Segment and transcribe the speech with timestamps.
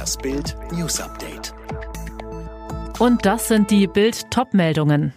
[0.00, 1.52] Das Bild News Update.
[2.98, 5.12] Und das sind die Bild-Top-Meldungen.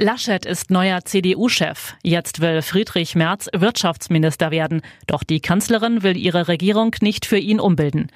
[0.00, 1.94] Laschet ist neuer CDU-Chef.
[2.02, 4.82] Jetzt will Friedrich Merz Wirtschaftsminister werden.
[5.06, 8.10] Doch die Kanzlerin will ihre Regierung nicht für ihn umbilden.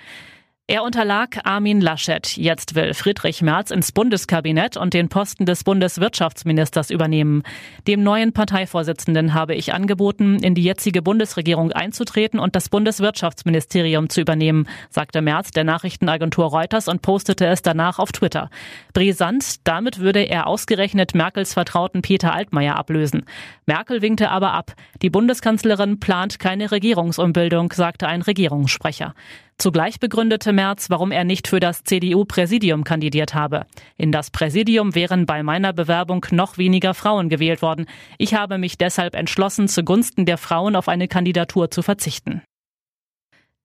[0.71, 2.37] Er unterlag Armin Laschet.
[2.37, 7.43] Jetzt will Friedrich Merz ins Bundeskabinett und den Posten des Bundeswirtschaftsministers übernehmen.
[7.87, 14.21] Dem neuen Parteivorsitzenden habe ich angeboten, in die jetzige Bundesregierung einzutreten und das Bundeswirtschaftsministerium zu
[14.21, 18.50] übernehmen, sagte Merz der Nachrichtenagentur Reuters und postete es danach auf Twitter.
[18.93, 23.25] Brisant, damit würde er ausgerechnet Merkels Vertrauten Peter Altmaier ablösen.
[23.64, 24.75] Merkel winkte aber ab.
[25.00, 29.14] Die Bundeskanzlerin plant keine Regierungsumbildung, sagte ein Regierungssprecher.
[29.61, 33.66] Zugleich begründete Merz, warum er nicht für das CDU-Präsidium kandidiert habe.
[33.97, 37.86] In das Präsidium wären bei meiner Bewerbung noch weniger Frauen gewählt worden.
[38.19, 42.42] Ich habe mich deshalb entschlossen, zugunsten der Frauen auf eine Kandidatur zu verzichten.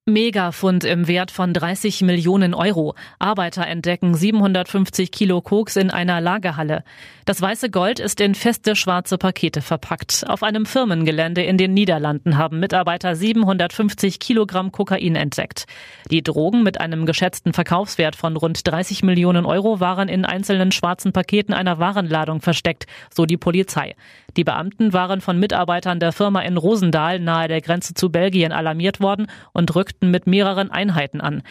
[0.06, 2.94] Megafund im Wert von 30 Millionen Euro.
[3.20, 6.84] Arbeiter entdecken 750 Kilo Koks in einer Lagerhalle.
[7.24, 10.26] Das weiße Gold ist in feste schwarze Pakete verpackt.
[10.28, 15.68] Auf einem Firmengelände in den Niederlanden haben Mitarbeiter 750 Kilogramm Kokain entdeckt.
[16.12, 21.14] Die Drogen mit einem geschätzten Verkaufswert von rund 30 Millionen Euro waren in einzelnen schwarzen
[21.14, 23.96] Paketen einer Warenladung versteckt, so die Polizei.
[24.36, 29.00] Die Beamten waren von Mitarbeitern der Firma in Rosendahl nahe der Grenze zu Belgien alarmiert
[29.00, 31.44] worden und rückten rückten mit mehreren Einheiten an.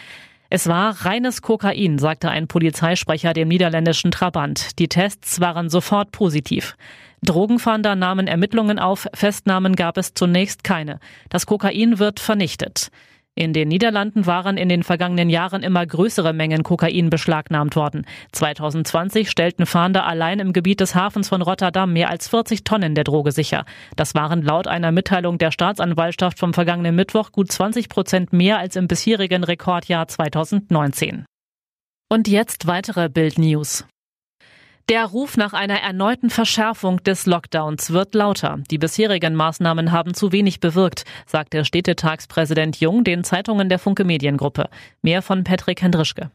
[0.49, 4.77] Es war reines Kokain, sagte ein Polizeisprecher dem niederländischen Trabant.
[4.77, 6.75] Die Tests waren sofort positiv.
[7.23, 10.99] Drogenfahnder nahmen Ermittlungen auf, Festnahmen gab es zunächst keine.
[11.29, 12.91] Das Kokain wird vernichtet.
[13.35, 18.05] In den Niederlanden waren in den vergangenen Jahren immer größere Mengen Kokain beschlagnahmt worden.
[18.31, 23.05] 2020 stellten Fahnder allein im Gebiet des Hafens von Rotterdam mehr als 40 Tonnen der
[23.05, 23.65] Droge sicher.
[23.95, 28.75] Das waren laut einer Mitteilung der Staatsanwaltschaft vom vergangenen Mittwoch gut 20 Prozent mehr als
[28.75, 31.25] im bisherigen Rekordjahr 2019.
[32.09, 33.87] Und jetzt weitere Bild News.
[34.89, 38.59] Der Ruf nach einer erneuten Verschärfung des Lockdowns wird lauter.
[38.69, 44.03] Die bisherigen Maßnahmen haben zu wenig bewirkt, sagt der Städtetagspräsident Jung den Zeitungen der Funke
[44.03, 44.69] Mediengruppe.
[45.01, 46.31] Mehr von Patrick Hendrischke.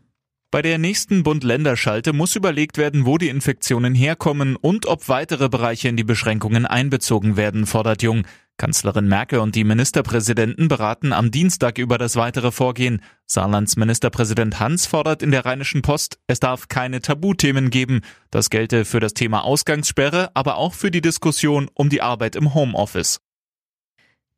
[0.51, 5.89] Bei der nächsten Bund-Länder-Schalte muss überlegt werden, wo die Infektionen herkommen und ob weitere Bereiche
[5.89, 8.27] in die Beschränkungen einbezogen werden, fordert Jung.
[8.57, 13.03] Kanzlerin Merkel und die Ministerpräsidenten beraten am Dienstag über das weitere Vorgehen.
[13.27, 18.01] Saarlands Ministerpräsident Hans fordert in der Rheinischen Post, es darf keine Tabuthemen geben.
[18.31, 22.55] Das gelte für das Thema Ausgangssperre, aber auch für die Diskussion um die Arbeit im
[22.55, 23.21] Homeoffice.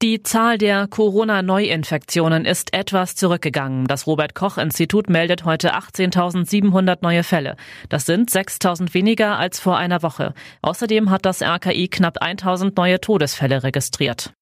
[0.02, 3.86] Die Zahl der Corona-Neuinfektionen ist etwas zurückgegangen.
[3.86, 7.54] Das Robert Koch Institut meldet heute 18.700 neue Fälle.
[7.90, 10.32] Das sind 6.000 weniger als vor einer Woche.
[10.62, 14.32] Außerdem hat das RKI knapp 1.000 neue Todesfälle registriert.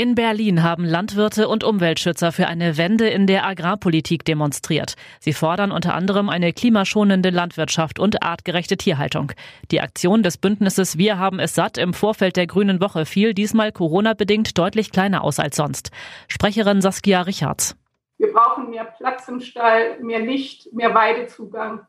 [0.00, 4.94] In Berlin haben Landwirte und Umweltschützer für eine Wende in der Agrarpolitik demonstriert.
[5.18, 9.32] Sie fordern unter anderem eine klimaschonende Landwirtschaft und artgerechte Tierhaltung.
[9.70, 13.72] Die Aktion des Bündnisses Wir haben es satt im Vorfeld der Grünen Woche fiel diesmal
[13.72, 15.90] Corona-bedingt deutlich kleiner aus als sonst.
[16.28, 17.76] Sprecherin Saskia Richards.
[18.16, 21.86] Wir brauchen mehr Platz im Stall, mehr Licht, mehr Weidezugang.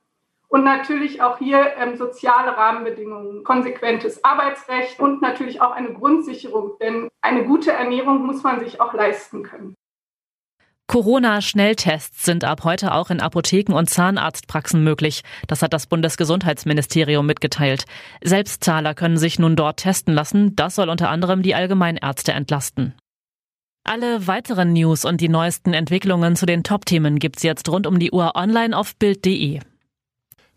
[0.51, 7.07] Und natürlich auch hier ähm, soziale Rahmenbedingungen, konsequentes Arbeitsrecht und natürlich auch eine Grundsicherung, denn
[7.21, 9.75] eine gute Ernährung muss man sich auch leisten können.
[10.87, 15.21] Corona-Schnelltests sind ab heute auch in Apotheken und Zahnarztpraxen möglich.
[15.47, 17.85] Das hat das Bundesgesundheitsministerium mitgeteilt.
[18.21, 20.53] Selbstzahler können sich nun dort testen lassen.
[20.57, 22.93] Das soll unter anderem die Allgemeinärzte entlasten.
[23.85, 28.11] Alle weiteren News und die neuesten Entwicklungen zu den Top-Themen gibt's jetzt rund um die
[28.11, 29.61] Uhr online auf Bild.de.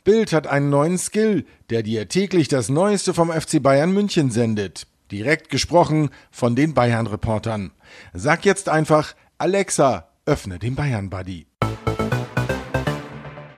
[0.04, 4.87] Bild hat einen neuen Skill, der dir täglich das Neueste vom FC Bayern München sendet.
[5.10, 7.72] Direkt gesprochen von den Bayern-Reportern.
[8.12, 11.47] Sag jetzt einfach, Alexa, öffne den Bayern-Buddy.